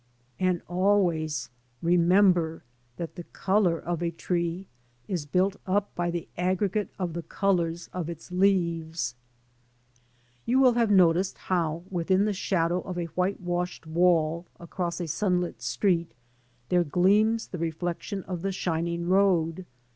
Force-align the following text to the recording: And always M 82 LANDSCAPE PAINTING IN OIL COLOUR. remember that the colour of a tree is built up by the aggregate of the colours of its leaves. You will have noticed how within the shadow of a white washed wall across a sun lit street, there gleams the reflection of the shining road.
And 0.39 0.63
always 0.67 1.51
M 1.83 1.89
82 1.89 1.99
LANDSCAPE 1.99 2.09
PAINTING 2.09 2.09
IN 2.09 2.17
OIL 2.17 2.21
COLOUR. 2.23 2.41
remember 2.41 2.63
that 2.97 3.15
the 3.17 3.23
colour 3.25 3.79
of 3.79 4.01
a 4.01 4.09
tree 4.09 4.67
is 5.07 5.25
built 5.27 5.57
up 5.67 5.93
by 5.93 6.09
the 6.09 6.27
aggregate 6.39 6.89
of 6.97 7.13
the 7.13 7.21
colours 7.21 7.87
of 7.93 8.09
its 8.09 8.31
leaves. 8.31 9.13
You 10.47 10.57
will 10.59 10.73
have 10.73 10.89
noticed 10.89 11.37
how 11.37 11.83
within 11.91 12.25
the 12.25 12.33
shadow 12.33 12.81
of 12.81 12.97
a 12.97 13.05
white 13.13 13.41
washed 13.41 13.85
wall 13.85 14.47
across 14.59 14.99
a 14.99 15.05
sun 15.07 15.39
lit 15.39 15.61
street, 15.61 16.15
there 16.69 16.83
gleams 16.83 17.49
the 17.49 17.59
reflection 17.59 18.23
of 18.23 18.41
the 18.41 18.51
shining 18.51 19.07
road. 19.07 19.67